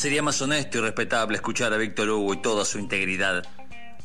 [0.00, 3.44] Sería más honesto y respetable escuchar a Víctor Hugo y toda su integridad.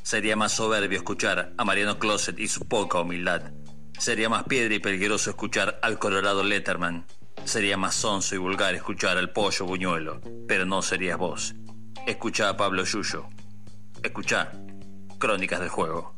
[0.04, 3.54] Sería más soberbio escuchar a Mariano Closet y su poca humildad.
[3.98, 7.06] Sería más piedra y peligroso escuchar al Colorado Letterman.
[7.46, 10.20] Sería más sonso y vulgar escuchar al pollo buñuelo,
[10.50, 11.56] pero no serías vos.
[12.06, 13.28] Escuchá a Pablo Yuyo.
[14.04, 14.52] Escuchá
[15.18, 16.15] Crónicas del Juego.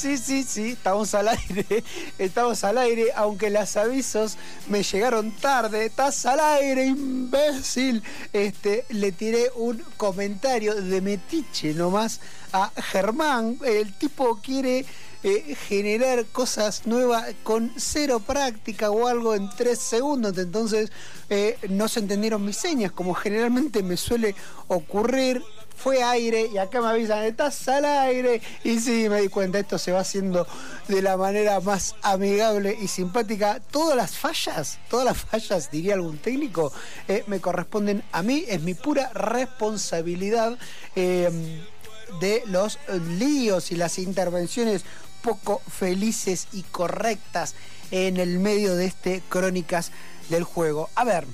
[0.00, 1.84] Sí, sí, sí, estamos al aire,
[2.18, 8.02] estamos al aire, aunque los avisos me llegaron tarde, estás al aire, imbécil.
[8.32, 14.86] Este, le tiré un comentario de metiche nomás a Germán, el tipo quiere
[15.22, 20.38] eh, generar cosas nuevas con cero práctica o algo en tres segundos.
[20.38, 20.90] Entonces
[21.28, 24.34] eh, no se entendieron mis señas, como generalmente me suele
[24.68, 25.42] ocurrir.
[25.76, 28.40] Fue aire y acá me avisan, estás al aire.
[28.64, 30.46] Y sí, me di cuenta, esto se va haciendo
[30.88, 33.60] de la manera más amigable y simpática.
[33.70, 36.72] Todas las fallas, todas las fallas, diría algún técnico,
[37.08, 38.44] eh, me corresponden a mí.
[38.48, 40.58] Es mi pura responsabilidad
[40.94, 42.78] de los
[43.18, 44.84] líos y las intervenciones
[45.22, 47.54] poco felices y correctas
[47.90, 49.92] en el medio de este Crónicas
[50.28, 50.90] del Juego.
[50.94, 51.26] A ver,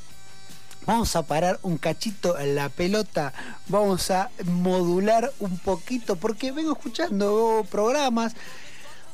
[0.86, 3.32] vamos a parar un cachito en la pelota,
[3.68, 8.34] vamos a modular un poquito, porque vengo escuchando programas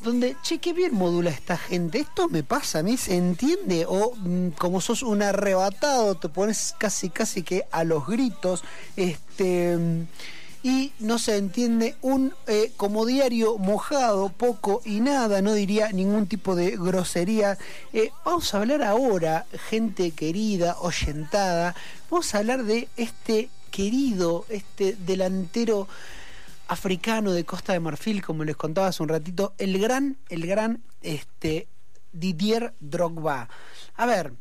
[0.02, 3.86] donde, che, qué bien modula esta gente, esto me pasa a mí, ¿se entiende?
[3.88, 8.64] O mm, como sos un arrebatado, te pones casi, casi que a los gritos,
[8.96, 10.06] este
[10.62, 16.26] y no se entiende un eh, como diario mojado, poco y nada, no diría ningún
[16.26, 17.58] tipo de grosería.
[17.92, 21.74] Eh, vamos a hablar ahora, gente querida, oyentada,
[22.10, 25.88] vamos a hablar de este querido, este delantero
[26.68, 30.82] africano de Costa de Marfil, como les contaba hace un ratito, el gran, el gran
[31.02, 31.66] este,
[32.12, 33.48] Didier Drogba.
[33.96, 34.32] A ver,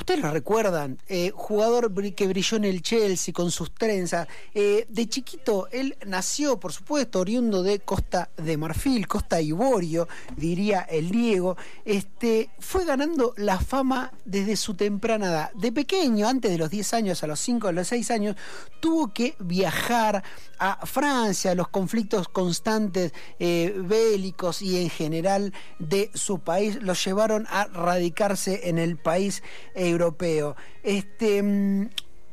[0.00, 4.26] Ustedes lo recuerdan, eh, jugador que brilló en el Chelsea con sus trenzas.
[4.54, 10.80] Eh, de chiquito, él nació, por supuesto, oriundo de Costa de Marfil, Costa Ivorio, diría
[10.80, 11.58] el Diego.
[11.84, 15.52] Este, fue ganando la fama desde su temprana edad.
[15.52, 18.36] De pequeño, antes de los 10 años, a los 5, a los 6 años,
[18.80, 20.24] tuvo que viajar
[20.58, 27.46] a Francia, los conflictos constantes eh, bélicos y en general de su país los llevaron
[27.50, 29.42] a radicarse en el país
[29.90, 30.56] europeo.
[30.82, 31.88] Este, mm,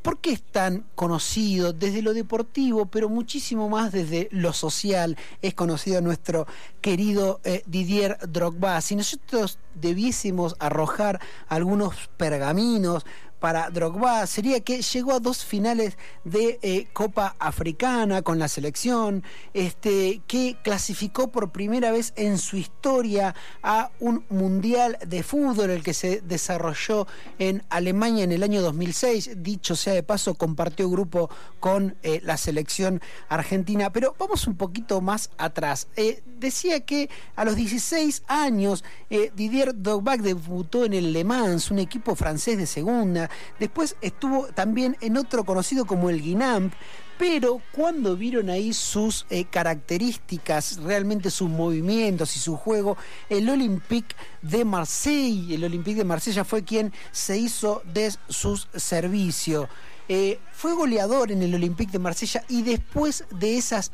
[0.08, 5.18] ¿Por qué es tan conocido desde lo deportivo, pero muchísimo más desde lo social?
[5.42, 6.48] Es conocido nuestro
[6.80, 8.80] querido eh, Didier Drogba.
[8.80, 11.20] Si nosotros debiésemos arrojar
[11.50, 13.06] algunos pergaminos
[13.40, 19.24] para Drogba sería que llegó a dos finales de eh, Copa Africana con la selección,
[19.54, 25.84] este, que clasificó por primera vez en su historia a un mundial de fútbol, el
[25.84, 29.44] que se desarrolló en Alemania en el año 2006.
[29.44, 33.92] Dicho sea de paso, compartió grupo con eh, la selección argentina.
[33.92, 35.88] Pero vamos un poquito más atrás.
[35.96, 41.80] Eh, decía que a los 16 años Didier Drogba debutó en el Le Mans, un
[41.80, 43.27] equipo francés de segunda
[43.60, 46.74] Después estuvo también en otro conocido como el Guinamp,
[47.18, 52.96] pero cuando vieron ahí sus eh, características, realmente sus movimientos y su juego,
[53.30, 59.68] el Olympique de Marsella, el Olympique de Marsella fue quien se hizo de sus servicios.
[60.10, 63.92] Eh, fue goleador en el Olympique de Marsella y después de esas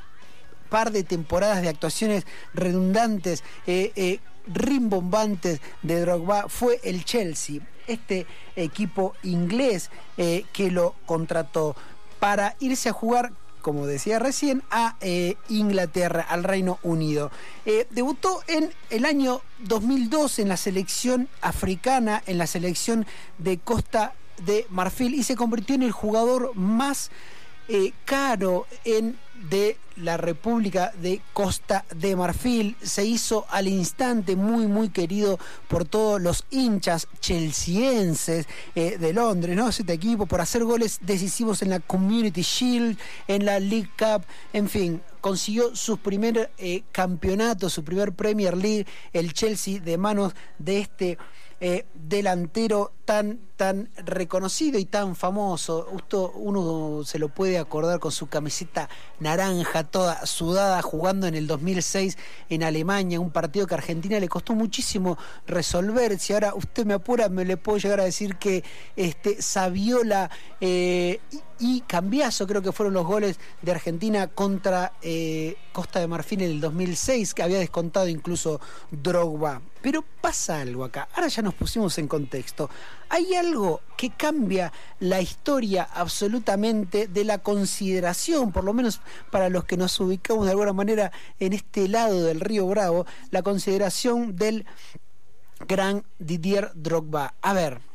[0.70, 9.14] par de temporadas de actuaciones redundantes, eh, rimbombantes de Drogba, fue el Chelsea este equipo
[9.24, 11.76] inglés eh, que lo contrató
[12.20, 13.34] para irse a jugar
[13.64, 17.32] como decía recién, a eh, Inglaterra, al Reino Unido.
[17.66, 24.16] Eh, debutó en el año 2002 en la selección africana, en la selección de Costa
[24.46, 27.10] de Marfil y se convirtió en el jugador más
[28.06, 29.18] caro en
[29.50, 32.76] de la República de Costa de Marfil.
[32.82, 35.38] Se hizo al instante muy, muy querido
[35.68, 39.70] por todos los hinchas chelseaenses eh, de Londres, ¿no?
[39.70, 44.70] Este equipo por hacer goles decisivos en la Community Shield, en la League Cup, en
[44.70, 50.80] fin, consiguió su primer eh, campeonato, su primer Premier League, el Chelsea, de manos de
[50.80, 51.18] este
[51.66, 55.88] eh, delantero tan, tan reconocido y tan famoso.
[55.90, 58.90] Justo uno se lo puede acordar con su camiseta
[59.22, 62.18] naranja, toda sudada, jugando en el 2006
[62.50, 65.18] en Alemania, un partido que a Argentina le costó muchísimo
[65.48, 66.20] resolver.
[66.20, 68.66] Si ahora usted me apura, me le puedo llegar a decir que
[68.98, 70.30] este, Saviola
[70.60, 71.22] eh,
[71.64, 76.52] y cambiazo creo que fueron los goles de Argentina contra eh, Costa de Marfil en
[76.52, 78.60] el 2006, que había descontado incluso
[78.92, 79.62] Drogba.
[79.82, 82.70] Pero pasa algo acá, ahora ya nos pusimos en contexto.
[83.08, 89.00] Hay algo que cambia la historia absolutamente de la consideración, por lo menos
[89.32, 93.42] para los que nos ubicamos de alguna manera en este lado del río Bravo, la
[93.42, 94.66] consideración del
[95.66, 97.36] gran Didier Drogba.
[97.42, 97.93] A ver,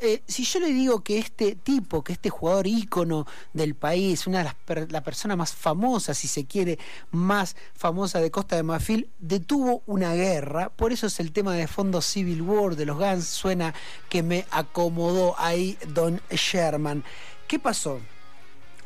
[0.00, 4.38] eh, si yo le digo que este tipo, que este jugador ícono del país, una
[4.38, 6.78] de las la persona más famosa, si se quiere,
[7.10, 11.66] más famosa de Costa de Marfil, detuvo una guerra, por eso es el tema de
[11.66, 13.74] fondo Civil War de los Guns, suena
[14.08, 17.04] que me acomodó ahí Don Sherman.
[17.46, 18.00] ¿Qué pasó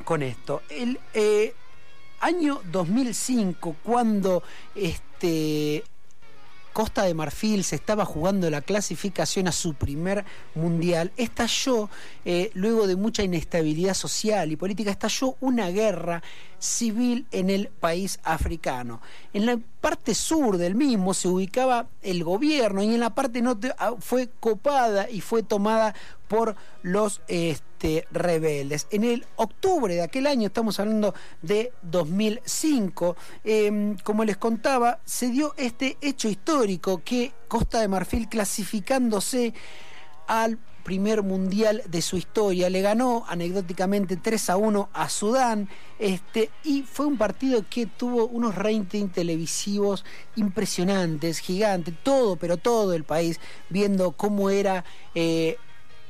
[0.04, 0.62] con esto?
[0.68, 1.54] El eh,
[2.20, 4.42] año 2005, cuando
[4.74, 5.84] este
[6.74, 10.24] Costa de Marfil se estaba jugando la clasificación a su primer
[10.56, 11.88] mundial, estalló,
[12.24, 16.20] eh, luego de mucha inestabilidad social y política, estalló una guerra
[16.64, 19.00] civil en el país africano.
[19.32, 23.72] En la parte sur del mismo se ubicaba el gobierno y en la parte norte
[23.78, 25.94] ah, fue copada y fue tomada
[26.26, 28.86] por los este, rebeldes.
[28.90, 35.28] En el octubre de aquel año, estamos hablando de 2005, em, como les contaba, se
[35.28, 39.52] dio este hecho histórico que Costa de Marfil clasificándose
[40.26, 42.70] al primer mundial de su historia.
[42.70, 45.68] Le ganó anecdóticamente 3 a 1 a Sudán.
[45.98, 50.04] Este, y fue un partido que tuvo unos rating televisivos
[50.36, 53.40] impresionantes, gigantes, todo, pero todo el país,
[53.70, 54.84] viendo cómo era
[55.14, 55.56] eh,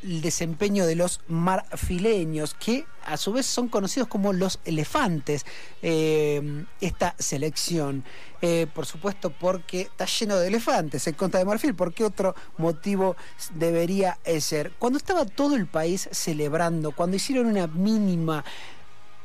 [0.04, 5.44] el desempeño de los marfileños, que a su vez son conocidos como los elefantes,
[5.82, 8.04] eh, esta selección.
[8.42, 11.74] Eh, por supuesto, porque está lleno de elefantes en Conta de Marfil.
[11.74, 13.16] ¿Por qué otro motivo
[13.54, 14.72] debería ser?
[14.78, 18.44] Cuando estaba todo el país celebrando, cuando hicieron una mínima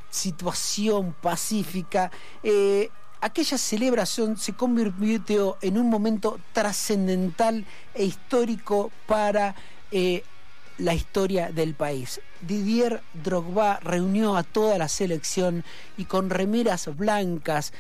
[0.09, 2.11] situación pacífica,
[2.43, 2.89] eh,
[3.19, 9.55] aquella celebración se convirtió en un momento trascendental e histórico para
[10.79, 12.21] la historia del país.
[12.41, 15.63] Didier Drogba reunió a toda la selección
[15.97, 17.73] y con remeras blancas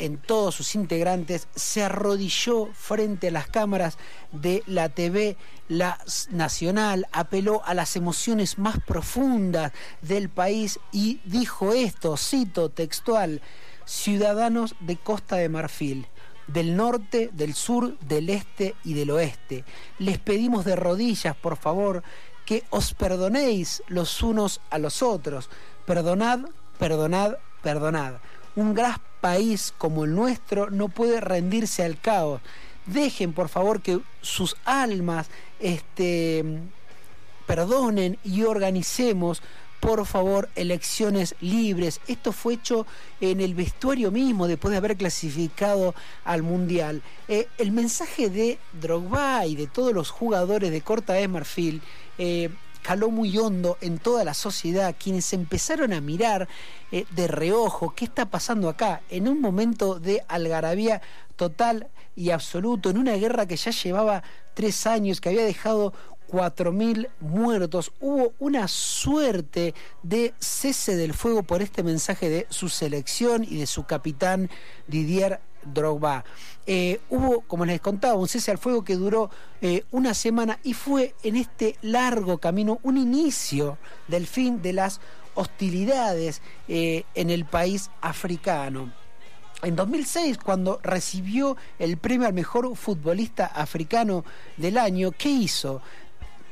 [0.00, 3.98] en todos sus integrantes se arrodilló frente a las cámaras
[4.32, 5.36] de la TV
[5.68, 5.98] la
[6.30, 13.42] nacional, apeló a las emociones más profundas del país y dijo esto, cito textual,
[13.84, 16.06] ciudadanos de Costa de Marfil,
[16.46, 19.64] del norte, del sur, del este y del oeste.
[19.98, 22.02] Les pedimos de rodillas, por favor,
[22.50, 25.48] que os perdonéis los unos a los otros.
[25.86, 26.40] Perdonad,
[26.80, 28.14] perdonad, perdonad.
[28.56, 32.40] Un gran país como el nuestro no puede rendirse al caos.
[32.86, 35.28] Dejen, por favor, que sus almas
[35.60, 36.44] este,
[37.46, 39.42] perdonen y organicemos
[39.80, 42.00] por favor, elecciones libres.
[42.06, 42.86] Esto fue hecho
[43.20, 45.94] en el vestuario mismo después de haber clasificado
[46.24, 47.02] al Mundial.
[47.28, 51.82] Eh, el mensaje de Drogba y de todos los jugadores de Corta de Marfil
[52.18, 52.50] eh,
[52.82, 56.48] caló muy hondo en toda la sociedad, quienes empezaron a mirar
[56.92, 61.00] eh, de reojo qué está pasando acá, en un momento de algarabía
[61.36, 64.22] total y absoluto, en una guerra que ya llevaba
[64.54, 65.94] tres años, que había dejado
[66.30, 67.92] 4.000 muertos.
[68.00, 73.66] Hubo una suerte de cese del fuego por este mensaje de su selección y de
[73.66, 74.48] su capitán
[74.86, 76.24] Didier Drogba.
[76.66, 80.74] Eh, hubo, como les contaba, un cese al fuego que duró eh, una semana y
[80.74, 83.78] fue en este largo camino un inicio
[84.08, 85.00] del fin de las
[85.34, 88.92] hostilidades eh, en el país africano.
[89.62, 94.24] En 2006, cuando recibió el premio al mejor futbolista africano
[94.56, 95.82] del año, ¿qué hizo?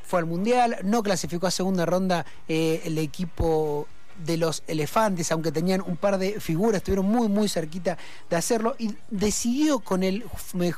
[0.08, 3.86] Fue al Mundial, no clasificó a segunda ronda el equipo
[4.24, 7.98] de los elefantes, aunque tenían un par de figuras, estuvieron muy, muy cerquita
[8.30, 10.24] de hacerlo, y decidió con el,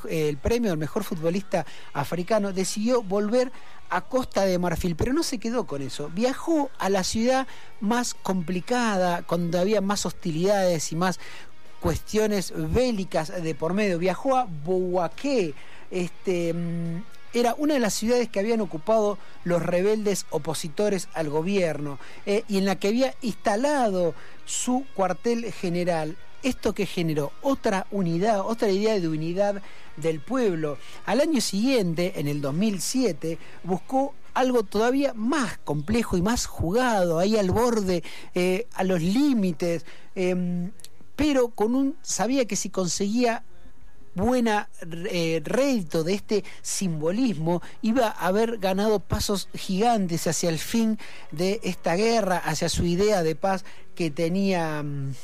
[0.09, 3.53] el premio al mejor futbolista africano, decidió volver
[3.89, 6.11] a Costa de Marfil, pero no se quedó con eso.
[6.13, 7.47] Viajó a la ciudad
[7.79, 11.21] más complicada, cuando había más hostilidades y más
[11.79, 14.01] cuestiones bélicas de por medio.
[14.01, 15.55] Viajó a Bouaké,
[15.93, 21.99] este, mm, era una de las ciudades que habían ocupado los rebeldes opositores al gobierno
[22.27, 26.17] eh, y en la que había instalado su cuartel general.
[26.43, 29.63] Esto que generó otra unidad, otra idea de unidad
[29.97, 30.79] del pueblo.
[31.05, 37.37] Al año siguiente, en el 2007, buscó algo todavía más complejo y más jugado, ahí
[37.37, 38.03] al borde,
[38.35, 39.85] eh, a los límites,
[40.15, 40.71] em,
[41.17, 43.45] pero con un sabía que si conseguía
[44.15, 44.69] buena
[45.11, 50.99] eh, rédito de este simbolismo, iba a haber ganado pasos gigantes hacia el fin
[51.31, 53.65] de esta guerra, hacia su idea de paz
[53.95, 55.15] que tenía mm,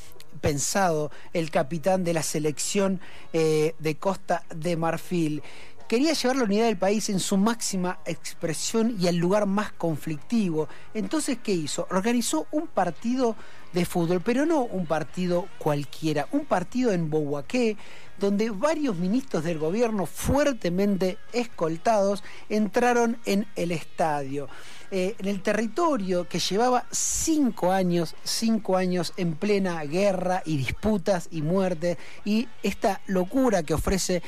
[0.41, 3.01] pensado el capitán de la selección
[3.33, 5.43] eh, de Costa de Marfil
[5.89, 10.69] quería llevar la unidad del país en su máxima expresión y al lugar más conflictivo.
[10.95, 11.87] Entonces, ¿qué hizo?
[11.91, 13.37] Organizó un partido
[13.73, 17.77] de fútbol, pero no un partido cualquiera, un partido en Bohuaqué,
[18.19, 24.49] donde varios ministros del gobierno fuertemente escoltados entraron en el estadio.
[24.91, 31.29] Eh, en el territorio que llevaba cinco años, cinco años en plena guerra y disputas
[31.31, 34.23] y muerte, y esta locura que ofrece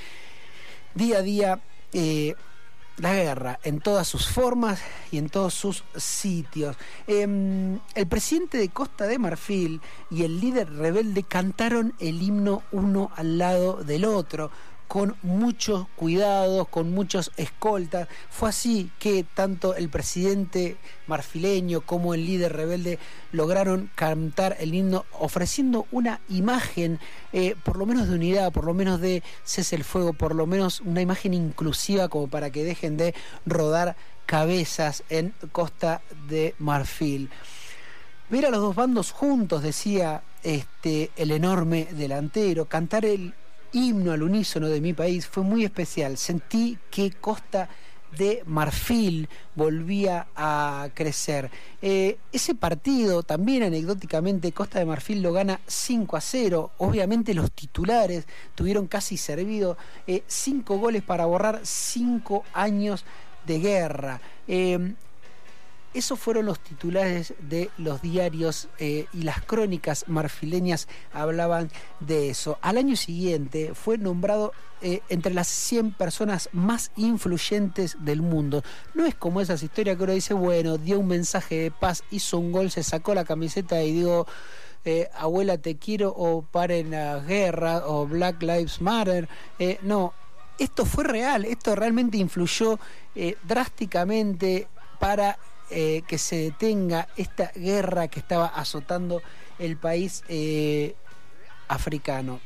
[0.95, 1.61] día a día
[1.92, 2.35] eh,
[2.99, 4.80] la guerra en todas sus formas
[5.11, 6.76] y en todos sus sitios.
[7.07, 9.80] Em, el presidente de Costa de Marfil
[10.11, 14.50] y el líder rebelde cantaron el himno uno al lado del otro
[14.88, 18.09] con muchos cuidados, con muchos escoltas.
[18.30, 22.99] Fue así que tanto el presidente marfileño como el líder rebelde
[23.30, 26.99] lograron cantar el himno ofreciendo una imagen,
[27.35, 30.47] eh, por lo menos de unidad, por lo menos de cese el fuego, por lo
[30.47, 33.14] menos una imagen inclusiva como para que dejen de
[33.45, 37.30] rodar cabezas en Costa de Marfil.
[38.30, 43.35] Ver a los dos bandos juntos, decía este, el enorme delantero, cantar el
[43.72, 46.16] himno al unísono de mi país fue muy especial.
[46.16, 47.68] Sentí que Costa
[48.16, 51.50] de Marfil volvía a crecer.
[51.82, 56.70] Eh, ese partido, también anecdóticamente, Costa de Marfil lo gana 5 a 0.
[56.78, 59.76] Obviamente los titulares tuvieron casi servido
[60.26, 63.04] 5 eh, goles para borrar 5 años
[63.46, 64.20] de guerra.
[64.46, 64.94] Eh,
[65.95, 72.59] esos fueron los titulares de los diarios eh, y las crónicas marfileñas hablaban de eso.
[72.61, 74.52] Al año siguiente fue nombrado
[74.83, 78.62] eh, entre las 100 personas más influyentes del mundo.
[78.95, 82.38] No es como esas historias que uno dice, bueno, dio un mensaje de paz, hizo
[82.38, 84.26] un gol, se sacó la camiseta y dijo...
[84.85, 89.28] Eh, abuela te quiero o paren la guerra o Black Lives Matter.
[89.83, 90.14] no,
[90.57, 92.78] esto fue real, esto realmente influyó
[93.45, 94.68] drásticamente
[94.99, 95.37] para
[95.70, 99.20] eh, que se detenga esta guerra que estaba azotando
[99.58, 100.94] el país eh,
[101.68, 102.40] africano.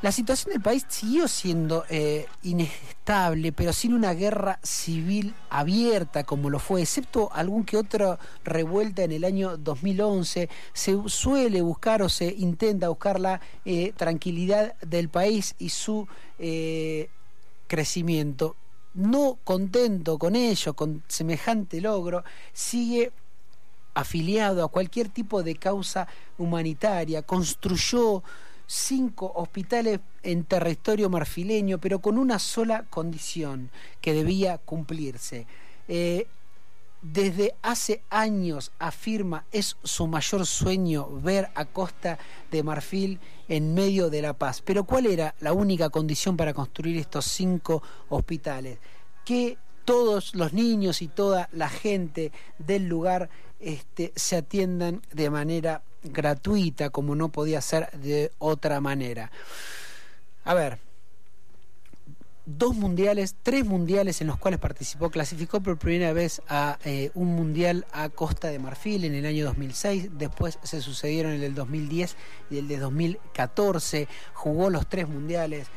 [0.00, 6.48] La situación del país siguió siendo eh, inestable, pero sin una guerra civil abierta como
[6.48, 10.48] lo fue, excepto algún que otra revuelta en el año 2011.
[10.72, 13.40] Se suele buscar o se intenta buscar la
[13.96, 16.08] tranquilidad del país y su
[17.66, 18.56] crecimiento
[18.94, 23.12] no contento con ello, con semejante logro, sigue
[23.94, 26.06] afiliado a cualquier tipo de causa
[26.38, 28.22] humanitaria, construyó
[28.66, 33.70] cinco hospitales en territorio marfileño, pero con una sola condición
[34.00, 35.46] que debía cumplirse.
[35.88, 36.28] Eh,
[37.02, 42.18] desde hace años afirma es su mayor sueño ver a Costa
[42.50, 44.62] de Marfil en medio de la paz.
[44.62, 48.78] Pero ¿cuál era la única condición para construir estos cinco hospitales?
[49.24, 55.82] Que todos los niños y toda la gente del lugar este, se atiendan de manera
[56.02, 59.30] gratuita, como no podía ser de otra manera.
[60.44, 60.78] A ver,
[62.58, 67.34] dos mundiales, tres mundiales en los cuales participó, clasificó por primera vez a eh, un
[67.34, 72.16] mundial a Costa de Marfil en el año 2006, después se sucedieron el del 2010
[72.50, 75.68] y el de 2014, jugó los tres mundiales,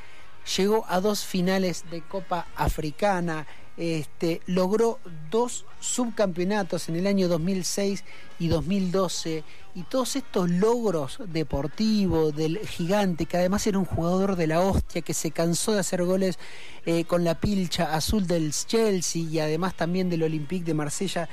[0.57, 3.45] llegó a dos finales de Copa Africana,
[3.77, 4.99] este, logró
[5.31, 8.03] dos subcampeonatos en el año 2006
[8.39, 9.43] y 2012
[9.75, 15.01] y todos estos logros deportivos del gigante, que además era un jugador de la hostia,
[15.01, 16.37] que se cansó de hacer goles
[16.85, 21.27] eh, con la pilcha azul del Chelsea y además también del Olympique de Marsella,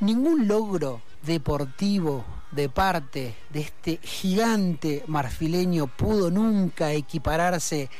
[0.00, 7.90] ningún logro deportivo de parte de este gigante marfileño pudo nunca equipararse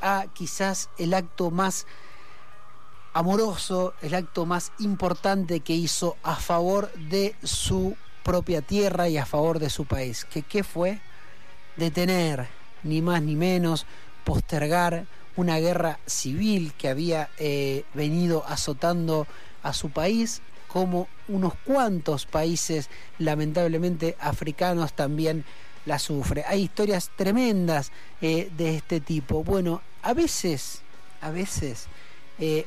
[0.00, 1.86] a quizás el acto más
[3.12, 9.26] amoroso, el acto más importante que hizo a favor de su propia tierra y a
[9.26, 10.24] favor de su país.
[10.24, 11.00] ¿Que, ¿Qué fue?
[11.76, 12.48] Detener,
[12.82, 13.86] ni más ni menos,
[14.24, 19.26] postergar una guerra civil que había eh, venido azotando
[19.62, 25.44] a su país, como unos cuantos países, lamentablemente africanos, también
[25.86, 26.44] la sufre.
[26.46, 27.90] Hay historias tremendas
[28.20, 29.42] eh, de este tipo.
[29.42, 30.82] Bueno, a veces,
[31.20, 31.86] a veces,
[32.38, 32.66] eh,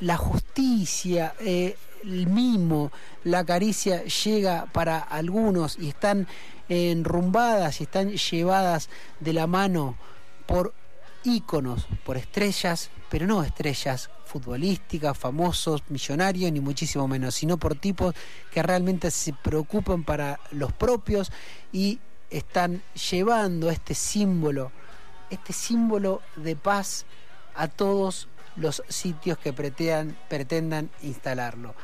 [0.00, 2.90] la justicia, eh, el mimo,
[3.24, 6.26] la caricia llega para algunos y están
[6.68, 8.88] enrumbadas y están llevadas
[9.20, 9.96] de la mano
[10.46, 10.72] por
[11.24, 18.14] íconos, por estrellas, pero no estrellas futbolísticas, famosos, millonarios, ni muchísimo menos, sino por tipos
[18.50, 21.32] que realmente se preocupan para los propios
[21.72, 21.98] y
[22.30, 24.70] están llevando este símbolo,
[25.30, 27.04] este símbolo de paz
[27.56, 31.74] a todos los sitios que pretendan, pretendan instalarlo.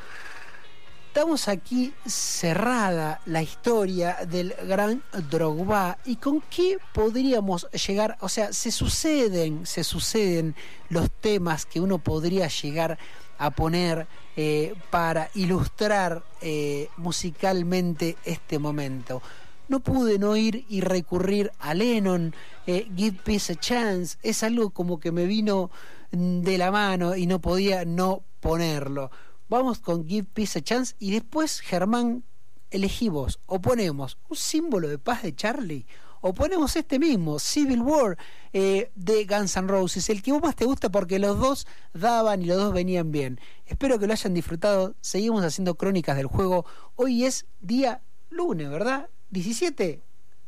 [1.17, 5.97] Estamos aquí cerrada la historia del gran Drogba.
[6.05, 10.55] Y con qué podríamos llegar, o sea, se suceden, se suceden
[10.89, 12.99] los temas que uno podría llegar
[13.39, 14.05] a poner
[14.35, 19.23] eh, para ilustrar eh, musicalmente este momento.
[19.69, 22.35] No pude no ir y recurrir a Lennon,
[22.67, 25.71] eh, Give Peace a Chance, es algo como que me vino
[26.11, 29.11] de la mano y no podía no ponerlo
[29.49, 32.23] vamos con Give Peace a Chance y después, Germán,
[32.69, 35.85] elegimos o ponemos un símbolo de paz de Charlie
[36.19, 38.17] o ponemos este mismo, Civil War
[38.51, 42.41] eh, de Guns N' Roses, el que vos más te gusta porque los dos daban
[42.41, 43.39] y los dos venían bien.
[43.65, 44.95] Espero que lo hayan disfrutado.
[44.99, 46.65] Seguimos haciendo crónicas del juego.
[46.95, 49.09] Hoy es día lunes, ¿verdad?
[49.29, 50.01] 17.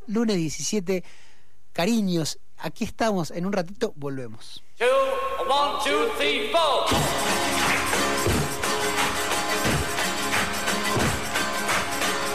[0.07, 1.03] Lunes 17.
[1.71, 3.29] Cariños, aquí estamos.
[3.29, 4.63] En un ratito volvemos.
[5.50, 6.86] One, two, three, four.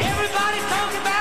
[0.03, 1.14] Everybody's talking about